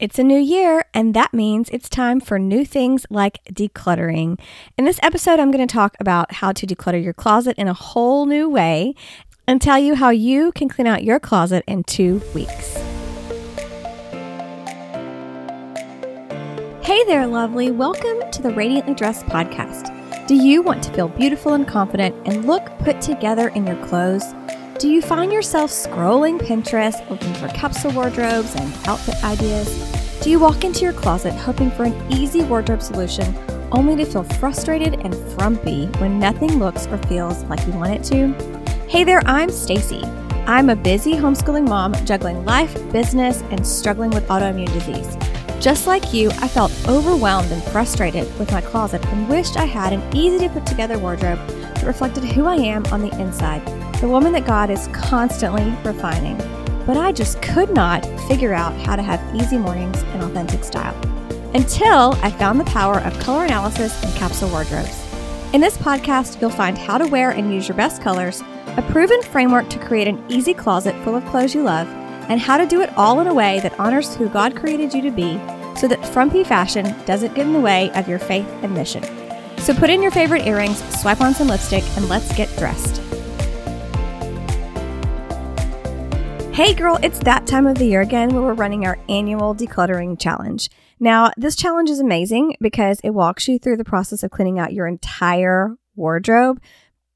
[0.00, 4.40] It's a new year, and that means it's time for new things like decluttering.
[4.78, 7.74] In this episode, I'm going to talk about how to declutter your closet in a
[7.74, 8.94] whole new way
[9.46, 12.78] and tell you how you can clean out your closet in two weeks.
[16.82, 17.70] Hey there, lovely.
[17.70, 19.99] Welcome to the Radiantly Dressed podcast.
[20.30, 24.32] Do you want to feel beautiful and confident and look put together in your clothes?
[24.78, 29.68] Do you find yourself scrolling Pinterest looking for capsule wardrobes and outfit ideas?
[30.22, 33.34] Do you walk into your closet hoping for an easy wardrobe solution
[33.72, 38.04] only to feel frustrated and frumpy when nothing looks or feels like you want it
[38.04, 38.28] to?
[38.86, 40.04] Hey there, I'm Stacey.
[40.46, 45.16] I'm a busy homeschooling mom juggling life, business, and struggling with autoimmune disease.
[45.60, 49.92] Just like you, I felt overwhelmed and frustrated with my closet and wished I had
[49.92, 53.62] an easy to put together wardrobe that reflected who I am on the inside
[54.00, 56.38] the woman that God is constantly refining.
[56.86, 60.96] But I just could not figure out how to have easy mornings in authentic style
[61.52, 65.06] until I found the power of color analysis and capsule wardrobes.
[65.52, 68.42] In this podcast, you'll find how to wear and use your best colors,
[68.78, 71.86] a proven framework to create an easy closet full of clothes you love,
[72.30, 75.02] and how to do it all in a way that honors who God created you
[75.02, 75.32] to be
[75.76, 79.02] so that frumpy fashion doesn't get in the way of your faith and mission.
[79.58, 83.02] So put in your favorite earrings, swipe on some lipstick, and let's get dressed.
[86.54, 90.20] Hey girl, it's that time of the year again where we're running our annual decluttering
[90.20, 90.70] challenge.
[91.00, 94.72] Now, this challenge is amazing because it walks you through the process of cleaning out
[94.72, 96.60] your entire wardrobe,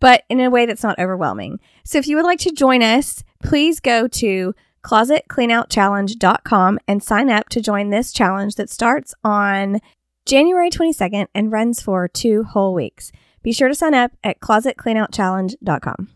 [0.00, 1.60] but in a way that's not overwhelming.
[1.84, 4.54] So if you would like to join us, please go to
[4.84, 9.80] closetcleanoutchallenge.com and sign up to join this challenge that starts on
[10.26, 13.12] January 22nd and runs for two whole weeks.
[13.42, 16.08] Be sure to sign up at closetcleanoutchallenge.com.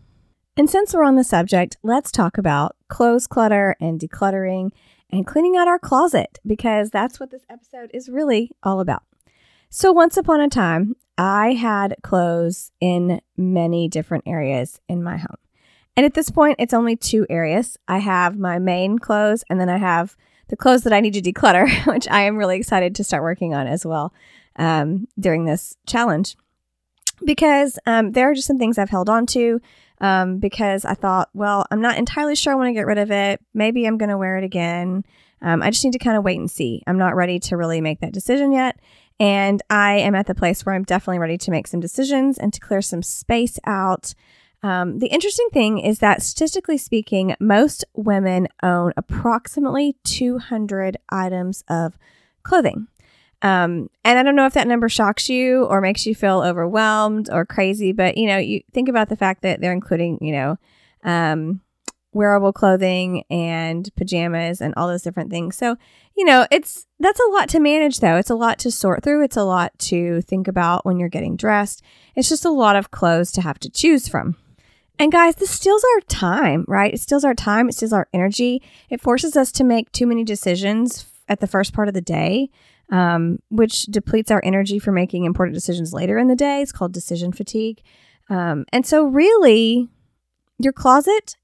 [0.56, 4.70] And since we're on the subject, let's talk about clothes clutter and decluttering
[5.10, 9.02] and cleaning out our closet because that's what this episode is really all about.
[9.68, 15.36] So, once upon a time, I had clothes in many different areas in my home.
[15.96, 17.78] And at this point, it's only two areas.
[17.88, 20.16] I have my main clothes, and then I have
[20.48, 23.54] the clothes that I need to declutter, which I am really excited to start working
[23.54, 24.12] on as well
[24.56, 26.36] um, during this challenge
[27.24, 29.60] because um, there are just some things I've held on to
[30.00, 33.10] um, because I thought, well, I'm not entirely sure I want to get rid of
[33.10, 33.40] it.
[33.54, 35.04] Maybe I'm going to wear it again.
[35.42, 36.82] Um, I just need to kind of wait and see.
[36.86, 38.78] I'm not ready to really make that decision yet.
[39.18, 42.52] And I am at the place where I'm definitely ready to make some decisions and
[42.52, 44.14] to clear some space out.
[44.62, 51.98] Um, the interesting thing is that statistically speaking, most women own approximately 200 items of
[52.42, 52.88] clothing.
[53.42, 57.28] Um, and I don't know if that number shocks you or makes you feel overwhelmed
[57.30, 60.58] or crazy, but you know, you think about the fact that they're including, you know,
[61.04, 61.60] um,
[62.12, 65.54] wearable clothing and pajamas and all those different things.
[65.54, 65.76] So,
[66.16, 68.16] you know, it's that's a lot to manage though.
[68.16, 69.22] It's a lot to sort through.
[69.22, 71.82] It's a lot to think about when you're getting dressed.
[72.16, 74.36] It's just a lot of clothes to have to choose from.
[74.98, 76.92] And guys, this steals our time, right?
[76.92, 78.62] It steals our time, it steals our energy.
[78.88, 82.50] It forces us to make too many decisions at the first part of the day
[82.90, 86.62] um, which depletes our energy for making important decisions later in the day.
[86.62, 87.82] It's called decision fatigue.
[88.28, 89.88] Um, and so, really,
[90.58, 91.36] your closet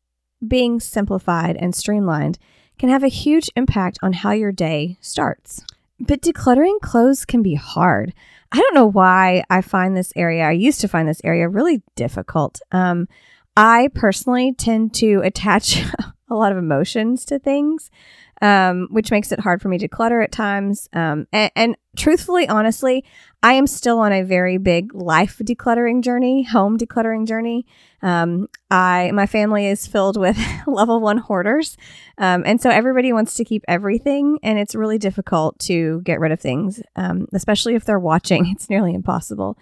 [0.47, 2.39] being simplified and streamlined
[2.79, 5.65] can have a huge impact on how your day starts.
[6.01, 8.13] But decluttering clothes can be hard.
[8.51, 11.83] I don't know why I find this area, I used to find this area really
[11.95, 12.61] difficult.
[12.73, 13.09] Um,
[13.57, 15.83] I personally tend to attach
[16.31, 17.91] a lot of emotions to things
[18.43, 20.89] um, which makes it hard for me to clutter at times.
[20.93, 23.05] Um, and, and, truthfully, honestly,
[23.43, 27.67] I am still on a very big life decluttering journey, home decluttering journey.
[28.03, 31.77] Um, I my family is filled with level one hoarders,
[32.19, 36.33] um, and so everybody wants to keep everything, and it's really difficult to get rid
[36.33, 38.47] of things, um, especially if they're watching.
[38.53, 39.57] It's nearly impossible.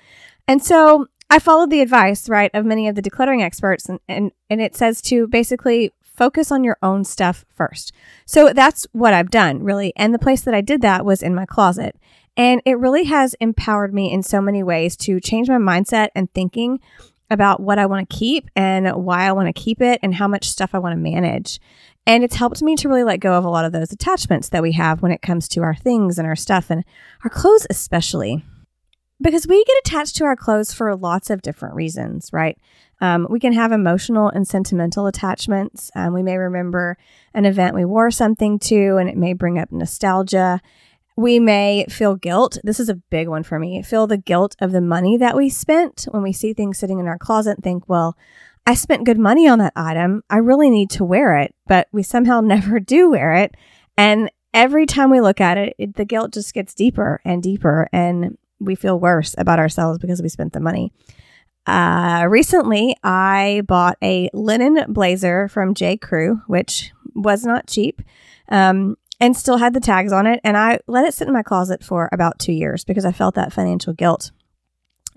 [0.49, 4.33] And so I followed the advice, right, of many of the decluttering experts, and, and,
[4.51, 7.93] and it says to basically focus on your own stuff first.
[8.27, 9.93] So that's what I've done, really.
[9.97, 11.97] And the place that I did that was in my closet.
[12.37, 16.33] And it really has empowered me in so many ways to change my mindset and
[16.35, 16.81] thinking
[17.31, 20.27] about what I want to keep and why I want to keep it and how
[20.27, 21.61] much stuff I want to manage.
[22.07, 24.63] And it's helped me to really let go of a lot of those attachments that
[24.63, 26.85] we have when it comes to our things and our stuff and
[27.25, 28.45] our clothes, especially.
[29.23, 32.59] Because we get attached to our clothes for lots of different reasons, right?
[33.01, 35.91] Um, we can have emotional and sentimental attachments.
[35.95, 36.97] Um, we may remember
[37.35, 40.61] an event we wore something to, and it may bring up nostalgia.
[41.17, 42.59] We may feel guilt.
[42.65, 43.83] This is a big one for me.
[43.83, 47.07] Feel the guilt of the money that we spent when we see things sitting in
[47.07, 48.17] our closet and think, well,
[48.67, 50.23] I spent good money on that item.
[50.31, 53.55] I really need to wear it, but we somehow never do wear it.
[53.99, 57.89] And every time we look at it, it, the guilt just gets deeper and deeper,
[57.93, 60.93] and we feel worse about ourselves because we spent the money.
[61.67, 65.97] Uh, recently, I bought a linen blazer from J.
[65.97, 68.03] Crew, which was not cheap,
[68.49, 70.41] um, and still had the tags on it.
[70.43, 73.35] And I let it sit in my closet for about two years because I felt
[73.35, 74.31] that financial guilt.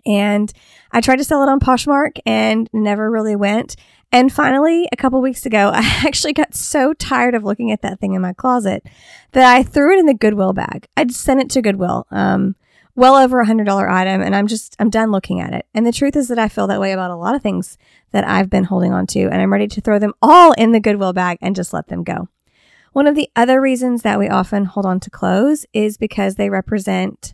[0.05, 0.51] And
[0.91, 3.77] I tried to sell it on Poshmark and never really went.
[4.11, 7.99] And finally, a couple weeks ago, I actually got so tired of looking at that
[7.99, 8.83] thing in my closet
[9.31, 10.87] that I threw it in the Goodwill bag.
[10.97, 12.05] I sent it to Goodwill.
[12.11, 12.55] Um,
[12.95, 15.65] well over a hundred dollar item and I'm just I'm done looking at it.
[15.73, 17.77] And the truth is that I feel that way about a lot of things
[18.11, 20.79] that I've been holding on to and I'm ready to throw them all in the
[20.79, 22.27] Goodwill bag and just let them go.
[22.91, 26.49] One of the other reasons that we often hold on to clothes is because they
[26.49, 27.33] represent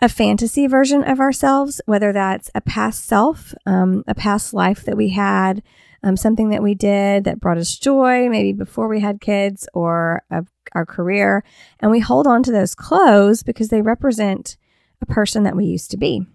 [0.00, 4.96] a fantasy version of ourselves, whether that's a past self, um, a past life that
[4.96, 5.60] we had,
[6.04, 10.22] um, something that we did that brought us joy, maybe before we had kids or
[10.30, 11.42] a, our career.
[11.80, 14.56] And we hold on to those clothes because they represent
[15.00, 16.26] a person that we used to be.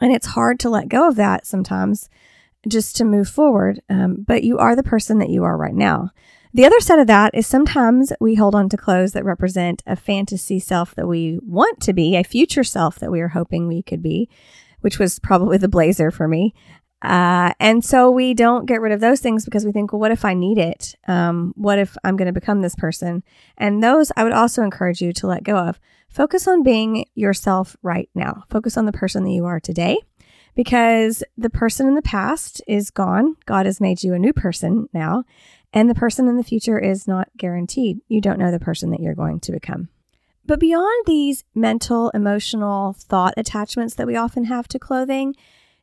[0.00, 2.08] And it's hard to let go of that sometimes
[2.68, 3.80] just to move forward.
[3.88, 6.10] Um, but you are the person that you are right now.
[6.52, 9.94] The other side of that is sometimes we hold on to clothes that represent a
[9.94, 13.82] fantasy self that we want to be, a future self that we are hoping we
[13.82, 14.28] could be,
[14.80, 16.52] which was probably the blazer for me.
[17.02, 20.10] Uh, and so we don't get rid of those things because we think, well, what
[20.10, 20.94] if I need it?
[21.06, 23.22] Um, what if I'm going to become this person?
[23.56, 25.80] And those I would also encourage you to let go of.
[26.10, 28.42] Focus on being yourself right now.
[28.50, 29.96] Focus on the person that you are today
[30.56, 33.36] because the person in the past is gone.
[33.46, 35.22] God has made you a new person now.
[35.72, 38.00] And the person in the future is not guaranteed.
[38.08, 39.88] You don't know the person that you're going to become.
[40.44, 45.36] But beyond these mental, emotional, thought attachments that we often have to clothing,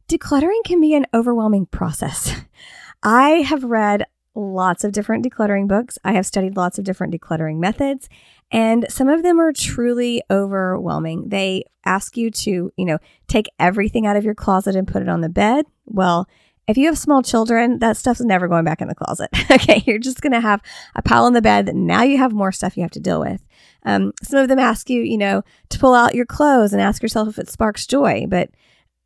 [0.09, 2.35] decluttering can be an overwhelming process.
[3.03, 5.97] I have read lots of different decluttering books.
[6.03, 8.09] I have studied lots of different decluttering methods,
[8.51, 11.29] and some of them are truly overwhelming.
[11.29, 12.97] They ask you to, you know,
[13.27, 15.65] take everything out of your closet and put it on the bed.
[15.85, 16.27] Well,
[16.67, 19.29] if you have small children, that stuff's never going back in the closet.
[19.51, 20.61] okay, you're just going to have
[20.95, 23.21] a pile on the bed that now you have more stuff you have to deal
[23.21, 23.41] with.
[23.83, 27.01] Um, some of them ask you, you know, to pull out your clothes and ask
[27.01, 28.25] yourself if it sparks joy.
[28.27, 28.49] But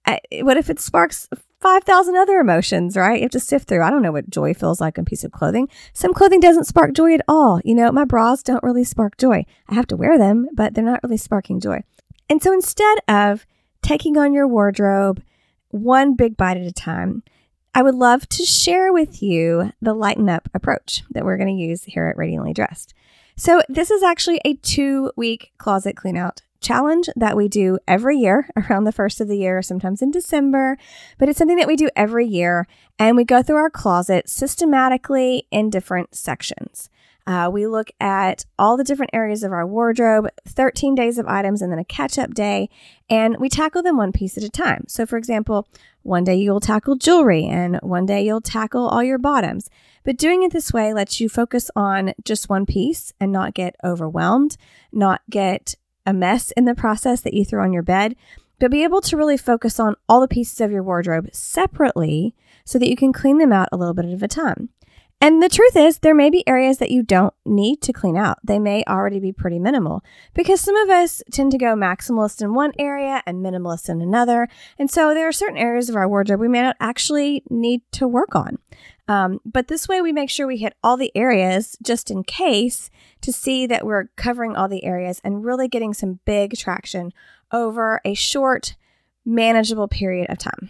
[0.05, 1.27] uh, what if it sparks
[1.61, 3.17] 5,000 other emotions, right?
[3.17, 3.83] You have to sift through.
[3.83, 5.69] I don't know what joy feels like on a piece of clothing.
[5.93, 7.61] Some clothing doesn't spark joy at all.
[7.63, 9.45] You know, my bras don't really spark joy.
[9.69, 11.83] I have to wear them, but they're not really sparking joy.
[12.29, 13.45] And so instead of
[13.83, 15.21] taking on your wardrobe
[15.69, 17.23] one big bite at a time,
[17.75, 21.63] I would love to share with you the lighten up approach that we're going to
[21.63, 22.93] use here at Radiantly Dressed.
[23.37, 28.17] So, this is actually a two week closet clean out challenge that we do every
[28.17, 30.77] year around the first of the year, sometimes in December,
[31.17, 32.67] but it's something that we do every year.
[32.97, 36.89] And we go through our closet systematically in different sections.
[37.27, 41.61] Uh, we look at all the different areas of our wardrobe, 13 days of items,
[41.61, 42.69] and then a catch up day,
[43.09, 44.85] and we tackle them one piece at a time.
[44.87, 45.67] So, for example,
[46.01, 49.69] one day you'll tackle jewelry, and one day you'll tackle all your bottoms.
[50.03, 53.75] But doing it this way lets you focus on just one piece and not get
[53.83, 54.57] overwhelmed,
[54.91, 55.75] not get
[56.05, 58.15] a mess in the process that you throw on your bed,
[58.59, 62.77] but be able to really focus on all the pieces of your wardrobe separately so
[62.77, 64.69] that you can clean them out a little bit at a time.
[65.23, 68.39] And the truth is, there may be areas that you don't need to clean out.
[68.43, 70.03] They may already be pretty minimal
[70.33, 74.47] because some of us tend to go maximalist in one area and minimalist in another.
[74.79, 78.07] And so there are certain areas of our wardrobe we may not actually need to
[78.07, 78.57] work on.
[79.11, 82.89] Um, but this way, we make sure we hit all the areas just in case
[83.19, 87.11] to see that we're covering all the areas and really getting some big traction
[87.51, 88.77] over a short,
[89.25, 90.69] manageable period of time.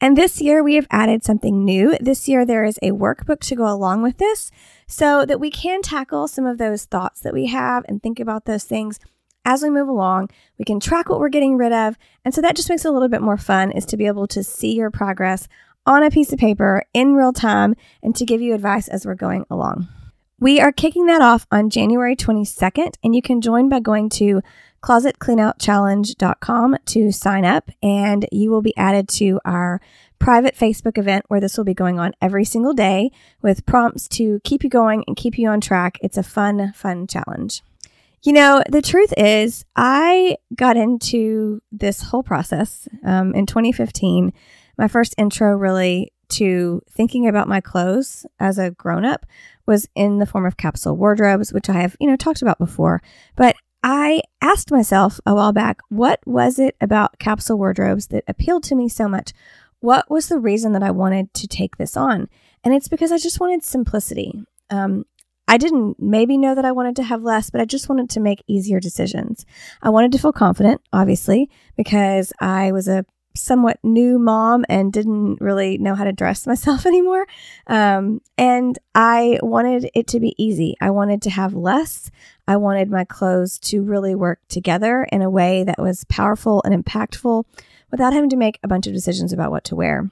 [0.00, 1.96] And this year we have added something new.
[2.00, 4.52] This year there is a workbook to go along with this
[4.86, 8.44] so that we can tackle some of those thoughts that we have and think about
[8.44, 9.00] those things
[9.44, 10.30] as we move along.
[10.58, 11.98] We can track what we're getting rid of.
[12.24, 14.28] And so that just makes it a little bit more fun is to be able
[14.28, 15.48] to see your progress
[15.86, 19.14] on a piece of paper in real time and to give you advice as we're
[19.14, 19.88] going along.
[20.38, 24.40] We are kicking that off on January 22nd, and you can join by going to
[24.82, 29.82] closetcleanoutchallenge.com to sign up, and you will be added to our
[30.18, 33.10] private Facebook event where this will be going on every single day
[33.42, 35.98] with prompts to keep you going and keep you on track.
[36.00, 37.62] It's a fun, fun challenge.
[38.22, 44.32] You know, the truth is, I got into this whole process um, in 2015.
[44.80, 49.26] My first intro, really, to thinking about my clothes as a grown up
[49.66, 53.02] was in the form of capsule wardrobes, which I have, you know, talked about before.
[53.36, 58.62] But I asked myself a while back, what was it about capsule wardrobes that appealed
[58.64, 59.34] to me so much?
[59.80, 62.30] What was the reason that I wanted to take this on?
[62.64, 64.32] And it's because I just wanted simplicity.
[64.70, 65.04] Um,
[65.46, 68.20] I didn't maybe know that I wanted to have less, but I just wanted to
[68.20, 69.44] make easier decisions.
[69.82, 75.40] I wanted to feel confident, obviously, because I was a somewhat new mom and didn't
[75.40, 77.26] really know how to dress myself anymore.
[77.66, 80.76] Um, and I wanted it to be easy.
[80.80, 82.10] I wanted to have less.
[82.46, 86.84] I wanted my clothes to really work together in a way that was powerful and
[86.84, 87.44] impactful
[87.90, 90.10] without having to make a bunch of decisions about what to wear.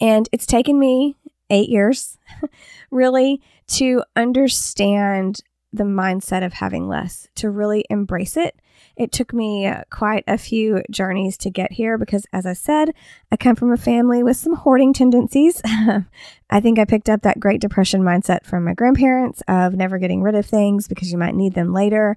[0.00, 1.16] And it's taken me
[1.50, 2.18] eight years
[2.90, 5.40] really to understand
[5.72, 8.56] the mindset of having less, to really embrace it
[8.96, 12.94] it took me quite a few journeys to get here because, as I said,
[13.32, 15.60] I come from a family with some hoarding tendencies.
[16.50, 20.22] I think I picked up that Great Depression mindset from my grandparents of never getting
[20.22, 22.16] rid of things because you might need them later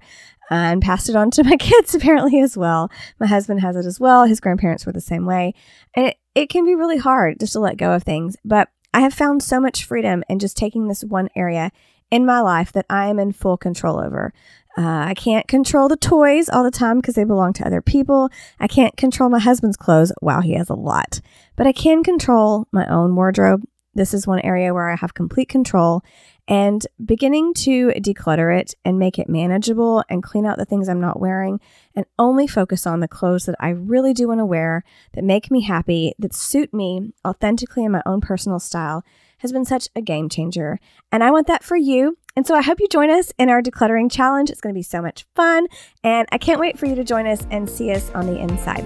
[0.50, 2.90] and passed it on to my kids apparently as well.
[3.18, 4.24] My husband has it as well.
[4.24, 5.54] His grandparents were the same way.
[5.94, 8.36] And it, it can be really hard just to let go of things.
[8.44, 11.72] But I have found so much freedom in just taking this one area
[12.10, 14.32] in my life that I am in full control over.
[14.76, 18.30] Uh, I can't control the toys all the time because they belong to other people.
[18.60, 20.12] I can't control my husband's clothes.
[20.22, 21.20] Wow, he has a lot.
[21.56, 23.64] But I can control my own wardrobe.
[23.94, 26.04] This is one area where I have complete control
[26.48, 31.00] and beginning to declutter it and make it manageable and clean out the things I'm
[31.00, 31.60] not wearing
[31.94, 35.50] and only focus on the clothes that I really do want to wear, that make
[35.50, 39.04] me happy, that suit me authentically in my own personal style
[39.40, 40.80] has been such a game changer.
[41.12, 42.16] And I want that for you.
[42.34, 44.50] And so I hope you join us in our decluttering challenge.
[44.50, 45.66] It's going to be so much fun.
[46.02, 48.84] And I can't wait for you to join us and see us on the inside.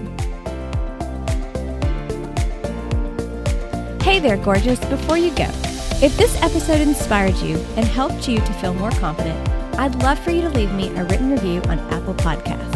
[4.03, 4.79] Hey there, gorgeous.
[4.85, 5.49] Before you go,
[6.03, 9.47] if this episode inspired you and helped you to feel more confident,
[9.79, 12.73] I'd love for you to leave me a written review on Apple Podcasts.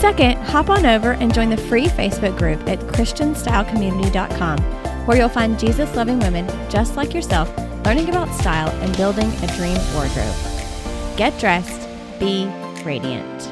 [0.00, 4.58] Second, hop on over and join the free Facebook group at ChristianStyleCommunity.com
[5.06, 7.48] where you'll find Jesus loving women just like yourself
[7.84, 10.34] learning about style and building a dream wardrobe.
[11.16, 12.46] Get dressed, be
[12.84, 13.51] radiant.